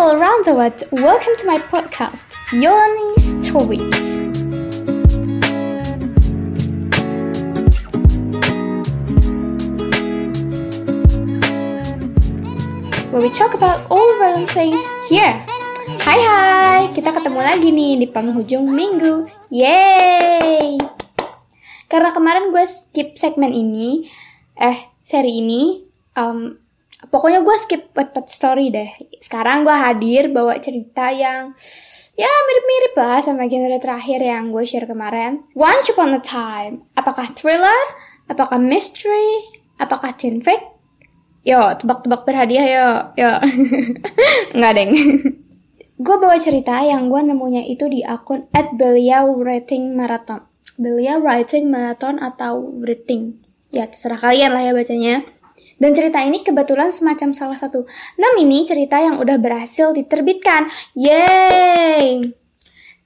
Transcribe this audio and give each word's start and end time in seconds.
people 0.00 0.16
around 0.16 0.46
the 0.46 0.54
world, 0.54 0.80
welcome 0.92 1.36
to 1.36 1.44
my 1.44 1.60
podcast, 1.68 2.24
Yolani's 2.56 3.36
Story. 3.44 3.76
Where 13.12 13.20
we 13.20 13.28
talk 13.28 13.52
about 13.52 13.84
all 13.92 14.08
random 14.16 14.48
things 14.48 14.80
here. 15.12 15.36
Hai 16.00 16.16
hai, 16.16 16.80
kita 16.96 17.12
ketemu 17.20 17.40
lagi 17.44 17.68
nih 17.68 18.00
di 18.00 18.06
penghujung 18.08 18.72
minggu. 18.72 19.28
Yeay! 19.52 20.80
Karena 21.92 22.08
kemarin 22.16 22.56
gue 22.56 22.64
skip 22.64 23.20
segmen 23.20 23.52
ini, 23.52 24.08
eh 24.56 24.80
seri 25.04 25.44
ini, 25.44 25.84
um, 26.16 26.56
pokoknya 27.08 27.40
gue 27.40 27.56
skip 27.56 27.82
pet 27.96 28.12
story 28.28 28.68
deh. 28.68 28.90
Sekarang 29.24 29.64
gue 29.64 29.72
hadir 29.72 30.28
bawa 30.28 30.60
cerita 30.60 31.08
yang 31.08 31.56
ya 32.20 32.28
mirip-mirip 32.28 32.94
lah 33.00 33.24
sama 33.24 33.48
genre 33.48 33.80
terakhir 33.80 34.20
yang 34.20 34.52
gue 34.52 34.64
share 34.68 34.84
kemarin. 34.84 35.40
Once 35.56 35.88
Upon 35.88 36.12
a 36.12 36.20
Time. 36.20 36.84
Apakah 37.00 37.32
thriller? 37.32 37.80
Apakah 38.28 38.60
mystery? 38.60 39.48
Apakah 39.80 40.12
teen 40.12 40.44
fake? 40.44 40.76
Yo, 41.40 41.72
tebak-tebak 41.80 42.28
berhadiah 42.28 42.66
yo. 42.68 42.88
Yo. 43.16 43.32
Enggak, 44.54 44.72
Deng. 44.76 44.92
gue 46.04 46.16
bawa 46.20 46.36
cerita 46.36 46.76
yang 46.84 47.08
gue 47.08 47.20
nemunya 47.20 47.64
itu 47.64 47.88
di 47.88 48.04
akun 48.04 48.44
at 48.52 48.76
Beliau 48.76 49.40
Rating 49.40 49.96
Marathon. 49.96 50.44
Beliau 50.76 51.20
Writing 51.24 51.72
Marathon 51.72 52.20
atau 52.20 52.76
Writing. 52.84 53.40
Ya, 53.72 53.88
terserah 53.88 54.20
kalian 54.20 54.52
lah 54.52 54.68
ya 54.68 54.72
bacanya. 54.76 55.24
Dan 55.80 55.96
cerita 55.96 56.20
ini 56.20 56.44
kebetulan 56.44 56.92
semacam 56.92 57.32
salah 57.32 57.56
satu. 57.56 57.88
Nah, 58.20 58.36
ini 58.36 58.68
cerita 58.68 59.00
yang 59.00 59.16
udah 59.16 59.40
berhasil 59.40 59.96
diterbitkan. 59.96 60.68
Yeay! 60.92 62.20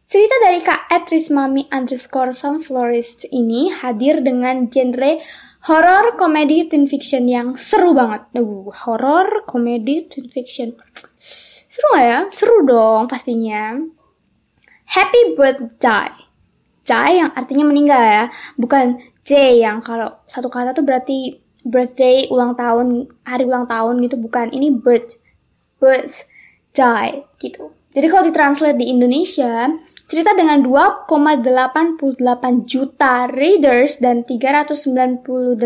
Cerita 0.04 0.36
dari 0.42 0.58
Kak 0.58 0.90
Etris 0.90 1.30
Mami 1.30 1.70
underscore 1.70 2.34
Sunflorist 2.34 3.30
ini 3.30 3.70
hadir 3.70 4.20
dengan 4.26 4.66
genre 4.66 5.22
horror 5.70 6.18
komedi 6.18 6.68
teen 6.68 6.90
fiction 6.90 7.24
yang 7.30 7.54
seru 7.54 7.94
banget. 7.94 8.26
Uh, 8.36 8.68
horror 8.74 9.46
komedi 9.46 10.10
teen 10.10 10.26
fiction. 10.26 10.74
Seru 11.70 11.88
gak 11.94 12.04
ya? 12.04 12.18
Seru 12.34 12.66
dong 12.66 13.06
pastinya. 13.06 13.78
Happy 14.90 15.38
birthday. 15.38 16.10
Jai 16.84 17.22
yang 17.22 17.32
artinya 17.32 17.64
meninggal 17.64 18.02
ya. 18.02 18.24
Bukan 18.60 19.00
J 19.24 19.62
yang 19.62 19.80
kalau 19.80 20.20
satu 20.28 20.52
kata 20.52 20.76
tuh 20.76 20.84
berarti 20.84 21.43
birthday, 21.66 22.28
ulang 22.30 22.54
tahun, 22.54 23.08
hari 23.24 23.44
ulang 23.48 23.66
tahun 23.66 24.04
gitu. 24.04 24.20
Bukan. 24.20 24.52
Ini 24.52 24.80
birth. 24.80 25.16
Birth. 25.80 26.28
Die. 26.76 27.24
Gitu. 27.40 27.72
Jadi 27.94 28.06
kalau 28.10 28.26
ditranslate 28.26 28.78
di 28.78 28.90
Indonesia, 28.90 29.70
Cerita 30.04 30.36
dengan 30.36 30.60
2,88 30.60 32.68
juta 32.68 33.24
readers 33.32 33.96
dan 34.04 34.20
398 34.20 35.56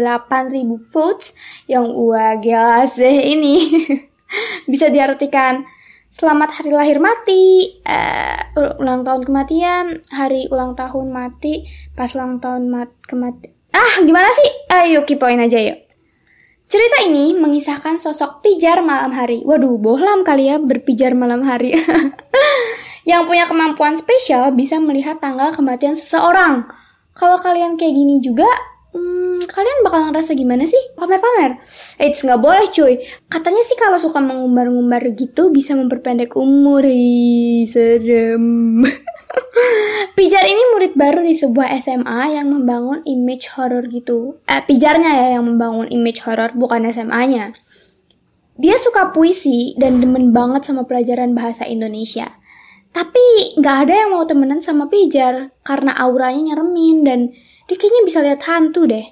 ribu 0.55 0.79
votes 0.95 1.35
yang 1.67 1.91
wah 1.91 2.39
gila 2.39 2.87
sih 2.87 3.35
ini 3.35 3.67
bisa 4.71 4.95
diartikan 4.95 5.67
selamat 6.15 6.55
hari 6.55 6.71
lahir 6.71 7.03
mati, 7.03 7.83
uh, 7.83 8.79
ulang 8.79 9.03
tahun 9.03 9.27
kematian, 9.27 10.07
hari 10.15 10.47
ulang 10.55 10.79
tahun 10.79 11.11
mati, 11.11 11.67
pas 11.99 12.15
ulang 12.15 12.39
tahun 12.39 12.71
mat 12.71 12.95
kemati. 13.11 13.51
Ah, 13.75 14.07
gimana 14.07 14.31
sih? 14.31 14.51
Ayo 14.71 15.03
kipoin 15.03 15.43
aja 15.43 15.59
yuk. 15.59 15.88
Cerita 16.69 17.01
ini 17.09 17.33
mengisahkan 17.33 17.97
sosok 17.97 18.45
pijar 18.45 18.85
malam 18.85 19.09
hari. 19.09 19.41
Waduh, 19.41 19.81
bohlam 19.81 20.21
kali 20.21 20.53
ya 20.53 20.61
berpijar 20.61 21.17
malam 21.17 21.41
hari. 21.41 21.73
yang 23.09 23.25
punya 23.25 23.49
kemampuan 23.49 23.97
spesial 23.97 24.53
bisa 24.53 24.77
melihat 24.77 25.17
tanggal 25.17 25.49
kematian 25.57 25.97
seseorang. 25.97 26.69
Kalau 27.17 27.41
kalian 27.41 27.81
kayak 27.81 27.97
gini 27.97 28.21
juga, 28.21 28.45
hmm, 28.93 29.49
kalian 29.49 29.81
bakal 29.81 30.13
ngerasa 30.13 30.37
gimana 30.37 30.69
sih? 30.69 30.93
Pamer-pamer? 30.93 31.57
Eits, 32.05 32.21
nggak 32.21 32.37
boleh 32.37 32.69
cuy. 32.69 33.01
Katanya 33.33 33.65
sih 33.65 33.77
kalau 33.81 33.97
suka 33.97 34.21
mengumbar-ngumbar 34.21 35.09
gitu 35.17 35.49
bisa 35.49 35.73
memperpendek 35.73 36.37
umur. 36.37 36.85
Hii, 36.85 37.65
serem. 37.65 38.85
Pijar 40.17 40.45
ini 40.45 40.63
murid 40.75 40.93
baru 40.99 41.23
di 41.23 41.35
sebuah 41.35 41.79
SMA 41.79 42.39
yang 42.39 42.51
membangun 42.51 43.07
image 43.07 43.51
horror 43.55 43.87
gitu. 43.87 44.39
Eh, 44.51 44.63
pijarnya 44.67 45.11
ya 45.15 45.27
yang 45.39 45.47
membangun 45.47 45.87
image 45.91 46.23
horror, 46.27 46.51
bukan 46.55 46.87
SMA-nya. 46.91 47.55
Dia 48.59 48.75
suka 48.75 49.15
puisi 49.15 49.79
dan 49.79 50.03
demen 50.03 50.35
banget 50.35 50.67
sama 50.67 50.83
pelajaran 50.83 51.39
bahasa 51.39 51.63
Indonesia. 51.63 52.35
Tapi 52.91 53.55
nggak 53.61 53.77
ada 53.87 53.95
yang 53.95 54.11
mau 54.17 54.27
temenan 54.27 54.59
sama 54.59 54.91
Pijar 54.91 55.55
karena 55.63 55.95
auranya 55.95 56.53
nyeremin 56.55 57.07
dan 57.07 57.21
dia 57.69 58.03
bisa 58.03 58.19
lihat 58.25 58.43
hantu 58.49 58.89
deh. 58.91 59.07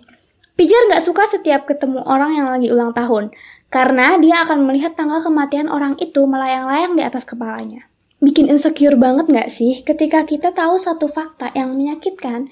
Pijar 0.57 0.89
nggak 0.91 1.05
suka 1.05 1.29
setiap 1.29 1.69
ketemu 1.69 2.03
orang 2.03 2.35
yang 2.35 2.49
lagi 2.49 2.73
ulang 2.73 2.97
tahun 2.97 3.31
karena 3.69 4.17
dia 4.17 4.43
akan 4.49 4.65
melihat 4.65 4.97
tanggal 4.97 5.21
kematian 5.21 5.69
orang 5.69 5.95
itu 6.01 6.25
melayang-layang 6.25 6.97
di 6.97 7.05
atas 7.05 7.29
kepalanya. 7.29 7.87
Bikin 8.17 8.49
insecure 8.49 8.97
banget 8.97 9.29
nggak 9.29 9.53
sih 9.53 9.85
ketika 9.85 10.25
kita 10.25 10.57
tahu 10.57 10.81
suatu 10.81 11.05
fakta 11.07 11.53
yang 11.53 11.77
menyakitkan, 11.77 12.49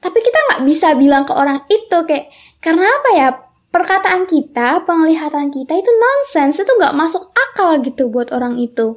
tapi 0.00 0.18
kita 0.20 0.38
nggak 0.52 0.62
bisa 0.68 0.92
bilang 0.92 1.24
ke 1.24 1.32
orang 1.32 1.64
itu 1.72 1.98
kayak 2.04 2.28
karena 2.60 2.84
apa 2.84 3.10
ya 3.16 3.28
perkataan 3.72 4.24
kita, 4.24 4.84
penglihatan 4.88 5.52
kita 5.52 5.72
itu 5.76 5.90
nonsense, 5.92 6.64
itu 6.64 6.72
nggak 6.80 6.96
masuk 6.96 7.28
akal 7.32 7.80
gitu 7.84 8.08
buat 8.08 8.32
orang 8.32 8.56
itu. 8.56 8.96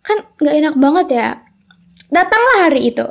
Kan 0.00 0.24
nggak 0.40 0.56
enak 0.56 0.74
banget 0.80 1.06
ya. 1.12 1.28
Datanglah 2.12 2.68
hari 2.68 2.92
itu. 2.92 3.04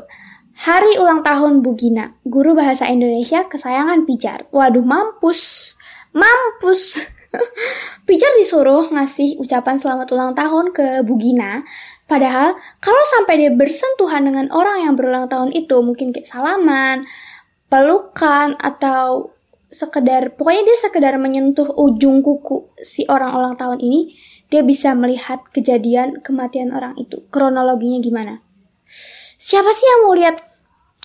Hari 0.62 1.02
ulang 1.02 1.26
tahun 1.26 1.66
Bu 1.66 1.74
Gina, 1.74 2.14
guru 2.22 2.54
bahasa 2.54 2.86
Indonesia 2.86 3.50
kesayangan 3.50 4.06
Pijar. 4.06 4.46
Waduh, 4.54 4.86
mampus. 4.86 5.74
Mampus. 6.14 7.02
Pijar 8.06 8.30
disuruh 8.38 8.94
ngasih 8.94 9.42
ucapan 9.42 9.82
selamat 9.82 10.08
ulang 10.14 10.34
tahun 10.38 10.70
ke 10.70 11.02
Bu 11.02 11.18
Gina. 11.18 11.66
Padahal 12.12 12.60
kalau 12.84 13.00
sampai 13.08 13.40
dia 13.40 13.52
bersentuhan 13.56 14.28
dengan 14.28 14.52
orang 14.52 14.84
yang 14.84 15.00
berulang 15.00 15.32
tahun 15.32 15.56
itu, 15.56 15.80
mungkin 15.80 16.12
kayak 16.12 16.28
salaman, 16.28 17.08
pelukan, 17.72 18.60
atau 18.60 19.32
sekedar, 19.72 20.36
pokoknya 20.36 20.68
dia 20.68 20.78
sekedar 20.84 21.16
menyentuh 21.16 21.72
ujung 21.72 22.20
kuku 22.20 22.68
si 22.84 23.08
orang 23.08 23.32
ulang 23.32 23.56
tahun 23.56 23.80
ini, 23.80 24.12
dia 24.52 24.60
bisa 24.68 24.92
melihat 24.92 25.40
kejadian 25.56 26.20
kematian 26.20 26.76
orang 26.76 27.00
itu. 27.00 27.24
Kronologinya 27.32 28.04
gimana? 28.04 28.44
Siapa 29.40 29.72
sih 29.72 29.88
yang 29.88 30.00
mau 30.04 30.12
lihat 30.12 30.44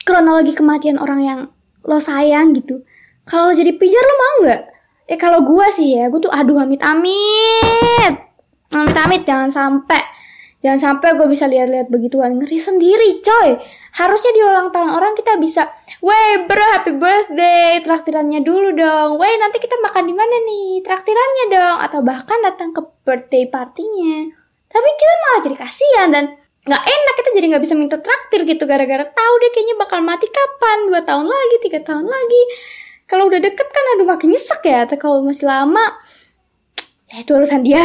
kronologi 0.03 0.59
kematian 0.59 0.99
orang 0.99 1.21
yang 1.23 1.41
lo 1.87 2.03
sayang 2.03 2.51
gitu? 2.59 2.83
Kalau 3.23 3.51
lo 3.51 3.55
jadi 3.55 3.71
pijar 3.79 4.03
lo 4.03 4.15
mau 4.19 4.37
nggak? 4.43 4.63
Eh 5.07 5.19
kalau 5.23 5.47
gue 5.47 5.67
sih 5.71 6.03
ya, 6.03 6.11
gue 6.11 6.19
tuh 6.19 6.35
aduh 6.35 6.59
amit 6.59 6.83
amit, 6.83 8.15
amit 8.75 8.97
amit 8.99 9.23
jangan 9.23 9.55
sampai 9.55 10.16
Jangan 10.67 10.83
sampai 10.83 11.15
gue 11.15 11.31
bisa 11.31 11.47
lihat-lihat 11.47 11.95
begituan. 11.95 12.43
Ngeri 12.43 12.59
sendiri, 12.59 13.23
coy. 13.23 13.55
Harusnya 13.95 14.35
di 14.35 14.43
ulang 14.43 14.75
tahun 14.75 14.91
orang 14.99 15.15
kita 15.15 15.39
bisa, 15.39 15.71
Wey, 16.03 16.43
bro, 16.51 16.67
happy 16.75 16.99
birthday. 16.99 17.79
Traktirannya 17.87 18.43
dulu 18.43 18.75
dong. 18.75 19.15
Wey, 19.23 19.31
nanti 19.39 19.63
kita 19.63 19.79
makan 19.79 20.11
di 20.11 20.15
mana 20.19 20.35
nih? 20.43 20.83
Traktirannya 20.83 21.45
dong. 21.55 21.77
Atau 21.87 22.03
bahkan 22.03 22.43
datang 22.43 22.75
ke 22.75 22.83
birthday 23.07 23.47
partinya. 23.47 24.27
Tapi 24.67 24.89
kita 24.91 25.15
malah 25.23 25.41
jadi 25.47 25.57
kasihan 25.63 26.09
dan 26.11 26.25
nggak 26.67 26.83
enak 26.83 27.15
kita 27.15 27.31
jadi 27.39 27.47
nggak 27.55 27.63
bisa 27.63 27.75
minta 27.79 27.97
traktir 28.03 28.43
gitu 28.43 28.67
gara-gara 28.67 29.07
tahu 29.07 29.35
deh 29.39 29.51
kayaknya 29.55 29.79
bakal 29.79 30.03
mati 30.03 30.27
kapan 30.27 30.91
dua 30.91 30.99
tahun 31.07 31.31
lagi 31.31 31.57
tiga 31.63 31.79
tahun 31.87 32.11
lagi 32.11 32.43
kalau 33.07 33.31
udah 33.31 33.39
deket 33.39 33.71
kan 33.71 33.85
aduh 33.95 34.07
makin 34.11 34.35
nyesek 34.35 34.67
ya 34.67 34.83
tapi 34.83 34.99
kalau 34.99 35.23
masih 35.23 35.47
lama 35.47 35.95
ya 37.13 37.23
itu 37.23 37.31
urusan 37.35 37.63
dia 37.63 37.83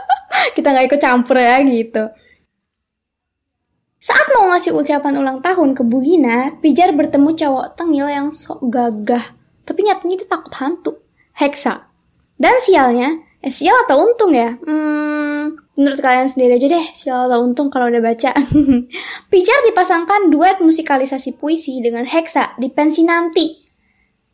kita 0.56 0.68
nggak 0.72 0.86
ikut 0.92 1.00
campur 1.00 1.36
ya 1.40 1.60
gitu 1.64 2.12
saat 3.98 4.30
mau 4.30 4.46
ngasih 4.54 4.78
ucapan 4.78 5.18
ulang 5.18 5.42
tahun 5.42 5.74
ke 5.74 5.82
Bu 5.82 5.98
Gina, 6.00 6.54
Pijar 6.62 6.94
bertemu 6.94 7.34
cowok 7.34 7.74
tengil 7.74 8.06
yang 8.06 8.30
sok 8.30 8.70
gagah. 8.70 9.34
Tapi 9.66 9.84
nyatanya 9.84 10.14
itu 10.22 10.26
takut 10.30 10.54
hantu. 10.54 11.02
Heksa. 11.34 11.90
Dan 12.38 12.56
sialnya, 12.62 13.18
eh 13.42 13.50
sial 13.50 13.74
atau 13.84 14.06
untung 14.06 14.30
ya? 14.30 14.54
Hmm, 14.54 15.58
menurut 15.74 15.98
kalian 15.98 16.30
sendiri 16.30 16.62
aja 16.62 16.66
deh, 16.70 16.86
sial 16.94 17.26
atau 17.26 17.42
untung 17.42 17.74
kalau 17.74 17.90
udah 17.90 17.98
baca. 17.98 18.32
Pijar 19.34 19.60
dipasangkan 19.66 20.30
duet 20.30 20.62
musikalisasi 20.62 21.34
puisi 21.34 21.82
dengan 21.82 22.06
Heksa 22.06 22.54
di 22.54 22.70
pensi 22.70 23.02
nanti. 23.02 23.67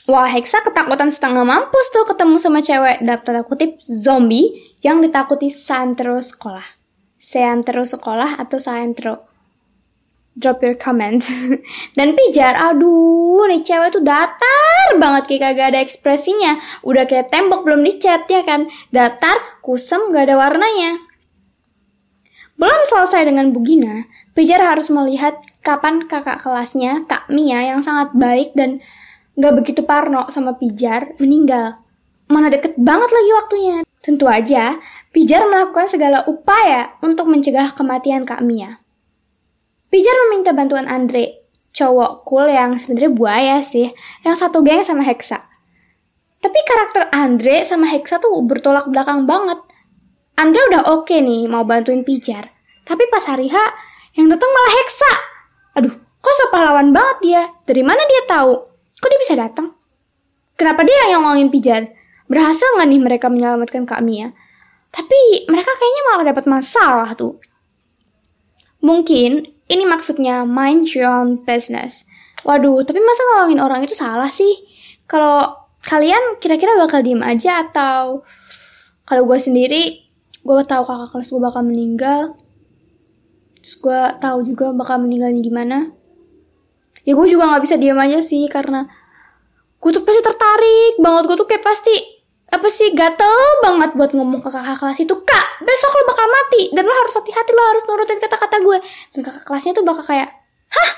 Wah, 0.05 0.29
Heksa 0.29 0.61
ketakutan 0.61 1.09
setengah 1.09 1.49
mampus 1.49 1.89
tuh 1.89 2.05
ketemu 2.05 2.37
sama 2.37 2.61
cewek 2.61 3.01
dalam 3.01 3.25
tanda 3.25 3.41
kutip 3.41 3.81
zombie 3.81 4.53
yang 4.85 5.01
ditakuti 5.01 5.49
santro 5.49 6.21
sekolah. 6.21 6.65
Seantero 7.17 7.89
sekolah 7.89 8.37
atau 8.37 8.61
saantro 8.61 9.35
drop 10.35 10.61
your 10.61 10.77
comment. 10.77 11.23
Dan 11.97 12.19
pijar, 12.19 12.59
aduh, 12.59 13.47
nih 13.47 13.63
cewek 13.63 13.95
tuh 13.95 14.03
datar 14.03 14.99
banget 14.99 15.31
kayak 15.31 15.43
kagak 15.51 15.67
ada 15.75 15.81
ekspresinya. 15.81 16.59
Udah 16.83 17.07
kayak 17.07 17.31
tembok 17.31 17.65
belum 17.65 17.87
dicat 17.87 18.27
ya 18.29 18.43
kan. 18.43 18.69
Datar, 18.91 19.63
kusem, 19.63 20.11
gak 20.11 20.29
ada 20.31 20.37
warnanya. 20.39 21.01
selesai 22.85 23.27
dengan 23.27 23.51
Bugina, 23.51 24.07
Pijar 24.37 24.63
harus 24.63 24.93
melihat 24.93 25.41
kapan 25.65 26.07
kakak 26.07 26.45
kelasnya, 26.45 27.03
Kak 27.09 27.27
Mia, 27.33 27.75
yang 27.75 27.81
sangat 27.83 28.15
baik 28.15 28.55
dan 28.55 28.79
gak 29.35 29.55
begitu 29.59 29.83
parno 29.83 30.31
sama 30.31 30.55
Pijar, 30.55 31.19
meninggal. 31.19 31.83
Mana 32.31 32.49
deket 32.49 32.79
banget 32.79 33.11
lagi 33.11 33.31
waktunya. 33.35 33.77
Tentu 34.05 34.29
aja, 34.29 34.79
Pijar 35.11 35.49
melakukan 35.49 35.89
segala 35.89 36.29
upaya 36.29 36.93
untuk 37.01 37.31
mencegah 37.31 37.73
kematian 37.73 38.29
Kak 38.29 38.45
Mia. 38.45 38.83
Pijar 39.89 40.13
meminta 40.27 40.51
bantuan 40.51 40.85
Andre, 40.91 41.47
cowok 41.71 42.27
cool 42.27 42.51
yang 42.51 42.77
sebenarnya 42.77 43.13
buaya 43.15 43.57
sih, 43.63 43.95
yang 44.27 44.37
satu 44.37 44.61
geng 44.61 44.83
sama 44.83 45.07
Hexa. 45.07 45.39
Tapi 46.43 46.59
karakter 46.67 47.09
Andre 47.15 47.65
sama 47.65 47.89
Hexa 47.89 48.21
tuh 48.21 48.35
bertolak 48.45 48.91
belakang 48.91 49.25
banget. 49.25 49.63
Andre 50.35 50.61
udah 50.69 50.83
oke 50.93 51.09
okay 51.09 51.23
nih 51.23 51.47
mau 51.47 51.63
bantuin 51.63 52.03
Pijar, 52.03 52.51
tapi 52.85 53.07
pas 53.09 53.23
hari 53.25 53.49
H 53.49 53.57
yang 54.19 54.27
datang 54.29 54.51
malah 54.51 54.73
Hexa. 54.83 55.13
Aduh, 55.81 55.95
kok 55.95 56.35
so 56.35 56.51
pahlawan 56.53 56.93
banget 56.93 57.19
dia? 57.23 57.43
Dari 57.65 57.83
mana 57.87 58.03
dia 58.05 58.23
tahu? 58.29 58.74
Kok 59.05 59.13
dia 59.13 59.21
bisa 59.21 59.37
datang? 59.37 59.77
Kenapa 60.57 60.81
dia 60.81 61.13
yang 61.13 61.29
ngomongin 61.29 61.53
Pijar? 61.53 61.93
Berhasil 62.25 62.65
nggak 62.81 62.89
nih 62.89 63.01
mereka 63.05 63.29
menyelamatkan 63.29 63.85
Kak 63.85 64.01
Mia? 64.01 64.33
Tapi 64.89 65.45
mereka 65.53 65.69
kayaknya 65.77 66.03
malah 66.09 66.25
dapat 66.33 66.45
masalah 66.49 67.13
tuh. 67.13 67.37
Mungkin 68.81 69.45
ini 69.69 69.85
maksudnya 69.85 70.49
mind 70.49 70.89
your 70.97 71.05
own 71.05 71.37
business. 71.45 72.09
Waduh, 72.49 72.81
tapi 72.89 72.97
masa 73.05 73.21
nolongin 73.29 73.61
orang 73.61 73.85
itu 73.85 73.93
salah 73.93 74.33
sih? 74.33 74.65
Kalau 75.05 75.69
kalian 75.85 76.41
kira-kira 76.41 76.73
bakal 76.81 77.05
diem 77.05 77.21
aja 77.21 77.69
atau 77.69 78.25
kalau 79.05 79.29
gue 79.29 79.37
sendiri, 79.37 80.01
gue 80.41 80.57
tahu 80.65 80.83
kakak 80.89 81.13
kelas 81.13 81.29
gue 81.29 81.41
bakal 81.45 81.61
meninggal, 81.61 82.21
terus 83.61 83.77
gue 83.85 84.01
tahu 84.17 84.49
juga 84.49 84.73
bakal 84.73 85.05
meninggalnya 85.05 85.45
gimana. 85.45 85.93
Ya 87.05 87.13
gue 87.13 87.27
juga 87.29 87.49
nggak 87.53 87.63
bisa 87.65 87.77
diem 87.77 88.01
aja 88.01 88.25
sih 88.25 88.49
karena 88.49 88.89
gue 89.81 89.91
tuh 89.93 90.03
pasti 90.03 90.21
tertarik 90.25 90.95
banget. 91.01 91.23
Gue 91.29 91.37
tuh 91.37 91.49
kayak 91.49 91.65
pasti 91.65 91.95
apa 92.49 92.69
sih 92.71 92.93
gatel 92.97 93.37
banget 93.65 93.93
buat 93.99 94.13
ngomong 94.17 94.41
ke 94.41 94.49
kakak 94.49 94.81
kelas 94.81 94.99
itu. 95.05 95.13
Kak 95.13 95.47
besok 95.61 95.93
lo 95.93 96.03
bakal 96.09 96.27
mati. 96.33 96.63
Dan 96.73 96.89
lo 96.89 96.95
harus 96.97 97.15
hati-hati 97.17 97.51
lo 97.53 97.63
harus 97.77 97.85
nurutin 97.85 98.19
kata-kata 98.21 98.57
gue. 98.65 98.79
Dan 99.13 99.21
kakak 99.21 99.45
kelasnya 99.45 99.73
tuh 99.77 99.85
bakal 99.85 100.05
kayak 100.09 100.33
hah 100.73 100.91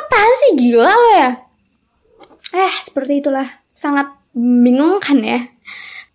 apaan 0.00 0.32
sih? 0.46 0.50
Gila 0.56 0.92
lo 0.92 1.10
ya. 1.20 1.30
Eh 2.56 2.74
seperti 2.80 3.20
itulah. 3.20 3.46
Sangat 3.76 4.16
bingung 4.34 4.96
kan 4.98 5.20
ya. 5.20 5.44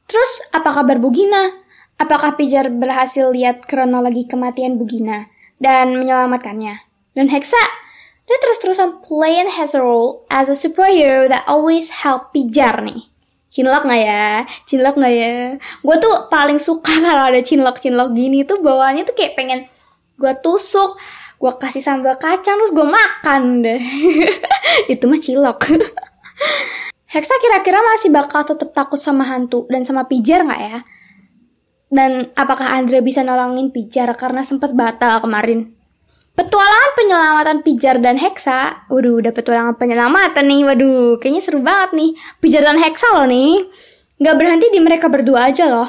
Terus 0.06 0.42
apa 0.54 0.70
kabar 0.74 0.98
Bugina 0.98 1.50
apakah 1.98 2.36
Pijar 2.36 2.70
berhasil 2.70 3.32
lihat 3.32 3.66
kronologi 3.66 4.28
kematian 4.28 4.78
Bugina 4.78 5.30
dan 5.58 5.96
menyelamatkannya? 5.96 6.76
Dan 7.16 7.32
Hexa 7.32 7.85
dia 8.26 8.38
terus-terusan 8.42 9.06
playing 9.06 9.50
his 9.50 9.78
role 9.78 10.26
as 10.34 10.50
a 10.50 10.58
superhero 10.58 11.30
that 11.30 11.46
always 11.46 11.94
help 11.94 12.34
Pijar 12.34 12.82
nih. 12.82 13.06
Cinlok 13.54 13.86
nggak 13.86 14.02
ya? 14.02 14.44
Cinlok 14.66 14.98
nggak 14.98 15.14
ya? 15.14 15.32
Gue 15.86 15.96
tuh 16.02 16.28
paling 16.34 16.58
suka 16.58 16.92
kalau 17.06 17.30
ada 17.30 17.40
cinlok-cinlok 17.40 18.18
gini 18.18 18.44
tuh 18.44 18.60
bawaannya 18.60 19.06
tuh 19.06 19.16
kayak 19.16 19.38
pengen 19.38 19.70
gue 20.18 20.34
tusuk, 20.42 20.98
gue 21.38 21.52
kasih 21.62 21.86
sambal 21.86 22.18
kacang 22.18 22.58
terus 22.58 22.74
gue 22.74 22.88
makan 22.88 23.62
deh. 23.62 23.84
Itu 24.94 25.06
mah 25.06 25.22
cilok. 25.22 25.60
Hexa 27.14 27.36
kira-kira 27.40 27.80
masih 27.80 28.12
bakal 28.12 28.44
tetap 28.44 28.76
takut 28.76 29.00
sama 29.00 29.24
hantu 29.24 29.70
dan 29.72 29.86
sama 29.88 30.10
pijar 30.10 30.44
nggak 30.44 30.62
ya? 30.66 30.80
Dan 31.88 32.28
apakah 32.36 32.76
Andre 32.76 33.00
bisa 33.00 33.22
nolongin 33.24 33.72
pijar 33.72 34.10
karena 34.18 34.42
sempat 34.44 34.74
batal 34.76 35.24
kemarin? 35.24 35.75
Petualangan 36.36 36.92
penyelamatan 37.00 37.58
Pijar 37.64 38.04
dan 38.04 38.20
Hexa. 38.20 38.92
Waduh, 38.92 39.24
udah 39.24 39.32
petualangan 39.32 39.80
penyelamatan 39.80 40.44
nih. 40.44 40.62
Waduh, 40.68 41.16
kayaknya 41.24 41.40
seru 41.40 41.64
banget 41.64 41.96
nih. 41.96 42.12
Pijar 42.44 42.68
dan 42.68 42.76
Hexa 42.76 43.08
loh 43.16 43.24
nih. 43.24 43.64
Gak 44.20 44.36
berhenti 44.36 44.68
di 44.68 44.84
mereka 44.84 45.08
berdua 45.08 45.48
aja 45.48 45.72
loh. 45.72 45.88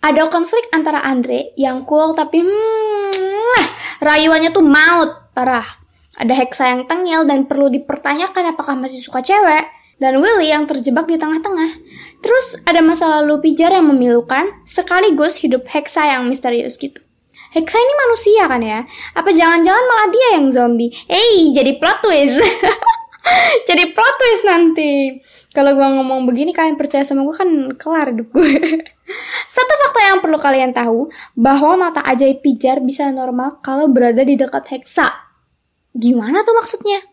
Ada 0.00 0.32
konflik 0.32 0.64
antara 0.72 1.04
Andre 1.04 1.52
yang 1.60 1.84
cool 1.84 2.16
tapi 2.16 2.40
hmm, 2.40 3.60
rayuannya 4.00 4.56
tuh 4.56 4.64
maut. 4.64 5.28
Parah. 5.36 5.68
Ada 6.16 6.40
Hexa 6.40 6.72
yang 6.72 6.88
tengil 6.88 7.28
dan 7.28 7.44
perlu 7.44 7.68
dipertanyakan 7.68 8.56
apakah 8.56 8.72
masih 8.72 9.04
suka 9.04 9.20
cewek. 9.20 9.68
Dan 10.00 10.24
Willy 10.24 10.56
yang 10.56 10.64
terjebak 10.64 11.04
di 11.04 11.20
tengah-tengah. 11.20 11.68
Terus 12.24 12.56
ada 12.64 12.80
masa 12.80 13.12
lalu 13.20 13.44
Pijar 13.44 13.76
yang 13.76 13.92
memilukan, 13.92 14.48
sekaligus 14.64 15.36
hidup 15.36 15.68
Hexa 15.68 16.16
yang 16.16 16.32
misterius 16.32 16.80
gitu. 16.80 17.01
Hexa 17.52 17.76
ini 17.76 17.94
manusia 18.00 18.42
kan 18.48 18.64
ya? 18.64 18.80
Apa 19.12 19.28
jangan-jangan 19.28 19.84
malah 19.84 20.08
dia 20.08 20.28
yang 20.40 20.48
zombie? 20.48 20.88
Eh, 21.04 21.52
jadi 21.52 21.76
plot 21.76 22.00
twist. 22.00 22.40
jadi 23.68 23.92
plot 23.92 24.14
twist 24.16 24.44
nanti. 24.48 25.20
Kalau 25.52 25.76
gue 25.76 25.84
ngomong 25.84 26.24
begini 26.24 26.56
kalian 26.56 26.80
percaya 26.80 27.04
sama 27.04 27.28
gue 27.28 27.36
kan 27.36 27.50
kelar 27.76 28.08
hidup 28.08 28.32
gue. 28.32 28.56
Satu 29.54 29.72
fakta 29.84 30.00
yang 30.00 30.24
perlu 30.24 30.40
kalian 30.40 30.72
tahu 30.72 31.12
bahwa 31.36 31.76
mata 31.76 32.00
ajaib 32.08 32.40
pijar 32.40 32.80
bisa 32.80 33.12
normal 33.12 33.60
kalau 33.60 33.92
berada 33.92 34.24
di 34.24 34.32
dekat 34.32 34.64
Hexa. 34.72 35.12
Gimana 35.92 36.40
tuh 36.40 36.56
maksudnya? 36.56 37.04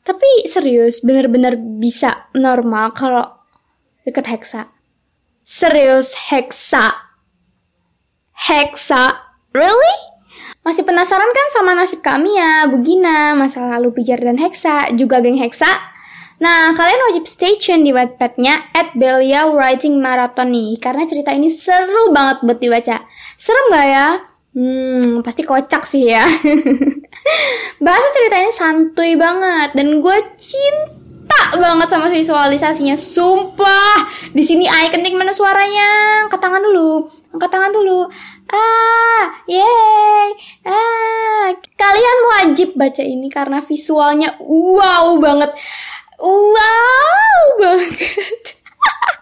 Tapi 0.00 0.48
serius, 0.48 1.04
bener-bener 1.04 1.60
bisa 1.60 2.24
normal 2.32 2.96
kalau 2.96 3.36
dekat 4.08 4.24
Hexa. 4.32 4.64
Serius 5.44 6.16
Hexa 6.16 7.09
Hexa. 8.50 9.14
Really? 9.54 9.96
Masih 10.66 10.82
penasaran 10.82 11.30
kan 11.30 11.46
sama 11.54 11.78
nasib 11.78 12.02
kami 12.02 12.34
ya, 12.34 12.66
Bugina, 12.66 13.38
masa 13.38 13.62
lalu 13.78 13.94
Pijar 13.94 14.18
dan 14.18 14.34
Hexa, 14.36 14.90
juga 14.98 15.22
geng 15.22 15.38
Hexa? 15.38 15.70
Nah, 16.42 16.74
kalian 16.74 17.14
wajib 17.14 17.30
stay 17.30 17.56
tune 17.62 17.86
di 17.86 17.94
Wattpad-nya 17.94 18.74
at 18.74 18.90
Belia 18.98 19.54
Writing 19.54 20.02
Marathon 20.02 20.50
nih, 20.50 20.82
karena 20.82 21.06
cerita 21.06 21.30
ini 21.30 21.46
seru 21.46 22.10
banget 22.10 22.42
buat 22.42 22.58
dibaca. 22.58 23.06
Serem 23.38 23.66
gak 23.70 23.86
ya? 23.86 24.08
Hmm, 24.50 25.22
pasti 25.22 25.46
kocak 25.46 25.86
sih 25.86 26.10
ya. 26.10 26.26
Bahasa 27.84 28.08
ceritanya 28.18 28.50
santuy 28.50 29.14
banget, 29.14 29.78
dan 29.78 30.02
gue 30.02 30.16
cinta 30.36 31.00
banget 31.56 31.88
sama 31.88 32.10
visualisasinya. 32.10 32.96
Sumpah. 32.98 34.08
Di 34.34 34.42
sini 34.42 34.66
I 34.66 34.90
ketik 34.90 35.14
mana 35.14 35.30
suaranya. 35.30 36.24
Angkat 36.26 36.40
tangan 36.42 36.62
dulu. 36.62 37.06
Angkat 37.36 37.50
tangan 37.50 37.72
dulu. 37.72 38.10
Ah, 38.50 39.24
yeay. 39.46 40.28
Ah, 40.66 41.54
kalian 41.78 42.18
wajib 42.34 42.74
baca 42.74 43.02
ini 43.02 43.30
karena 43.30 43.62
visualnya 43.62 44.34
wow 44.42 45.18
banget. 45.22 45.50
Wow 46.18 47.44
banget. 47.62 48.42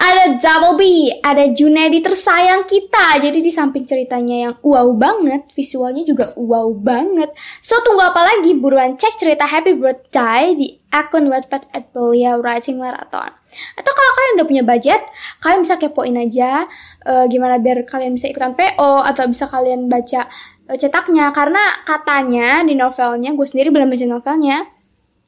ada 0.00 0.36
Double 0.40 0.74
B, 0.80 0.82
ada 1.22 1.50
Junedi 1.52 2.00
tersayang 2.00 2.64
kita. 2.64 3.20
Jadi 3.20 3.38
di 3.44 3.52
samping 3.52 3.84
ceritanya 3.84 4.36
yang 4.48 4.54
wow 4.64 4.90
banget, 4.96 5.50
visualnya 5.52 6.02
juga 6.06 6.32
wow 6.38 6.72
banget. 6.72 7.30
So 7.60 7.78
tunggu 7.84 8.00
apa 8.00 8.20
lagi? 8.22 8.56
Buruan 8.56 8.96
cek 8.96 9.20
cerita 9.20 9.44
Happy 9.44 9.76
Birthday 9.76 10.56
di 10.56 10.68
akun 10.90 11.28
Wattpad 11.28 11.70
at 11.74 11.92
Belia 11.92 12.40
Writing 12.40 12.80
Marathon. 12.80 13.30
Atau 13.76 13.92
kalau 13.92 14.10
kalian 14.14 14.32
udah 14.40 14.46
punya 14.46 14.64
budget, 14.64 15.02
kalian 15.42 15.60
bisa 15.66 15.74
kepoin 15.78 16.16
aja 16.16 16.66
uh, 17.06 17.24
gimana 17.26 17.58
biar 17.58 17.82
kalian 17.86 18.14
bisa 18.14 18.30
ikutan 18.30 18.54
PO 18.54 19.04
atau 19.06 19.26
bisa 19.26 19.46
kalian 19.50 19.90
baca 19.90 20.26
uh, 20.70 20.76
cetaknya 20.78 21.34
karena 21.34 21.60
katanya 21.82 22.62
di 22.62 22.78
novelnya, 22.78 23.34
gue 23.34 23.46
sendiri 23.46 23.74
belum 23.74 23.90
baca 23.90 24.06
novelnya 24.06 24.79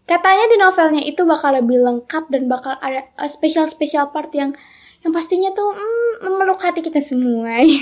Katanya 0.02 0.44
di 0.50 0.56
novelnya 0.58 1.02
itu 1.06 1.22
bakal 1.22 1.54
lebih 1.54 1.78
lengkap 1.78 2.26
dan 2.34 2.50
bakal 2.50 2.74
ada 2.82 3.06
spesial-spesial 3.30 4.10
part 4.10 4.34
yang 4.34 4.50
yang 5.02 5.14
pastinya 5.14 5.50
tuh 5.50 5.74
mm, 5.74 6.26
memeluk 6.26 6.62
hati 6.62 6.82
kita 6.82 7.02
semua. 7.02 7.58
ya, 7.66 7.74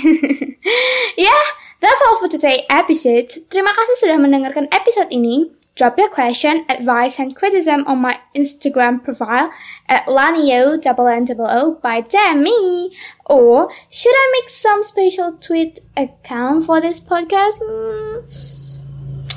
yeah, 1.17 1.43
that's 1.81 2.01
all 2.05 2.17
for 2.17 2.29
today 2.29 2.65
episode. 2.69 3.29
Terima 3.49 3.69
kasih 3.73 3.95
sudah 4.05 4.17
mendengarkan 4.17 4.69
episode 4.73 5.09
ini. 5.13 5.49
Drop 5.79 5.95
your 5.95 6.11
question, 6.11 6.67
advice, 6.67 7.15
and 7.15 7.31
criticism 7.31 7.87
on 7.87 8.03
my 8.03 8.19
Instagram 8.35 8.99
profile 8.99 9.49
at 9.87 10.03
lanio 10.03 10.75
double 10.77 11.07
n 11.07 11.23
double 11.23 11.47
o 11.47 11.79
by 11.79 12.03
Demi. 12.03 12.91
Or 13.31 13.71
should 13.87 14.13
I 14.13 14.25
make 14.35 14.49
some 14.51 14.83
special 14.83 15.39
tweet 15.39 15.79
account 15.95 16.67
for 16.67 16.83
this 16.83 16.99
podcast? 16.99 17.63
Mm, 17.63 18.25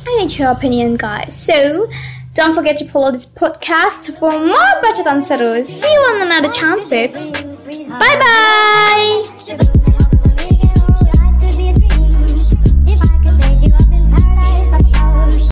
I 0.05 0.11
need 0.21 0.37
your 0.37 0.51
opinion, 0.53 0.97
guys. 1.01 1.33
So. 1.33 1.89
Don't 2.35 2.55
forget 2.55 2.77
to 2.79 2.89
follow 2.89 3.13
this 3.13 3.27
podcast 3.27 4.19
for 4.19 4.33
more 4.33 4.75
Bacatan 4.83 5.23
Seru. 5.23 5.65
See 5.65 5.93
you 5.93 6.01
on 6.01 6.23
another 6.23 6.53
chance, 6.53 6.83
babes. 6.85 7.27
Bye 7.27 8.17
bye! 8.19 9.71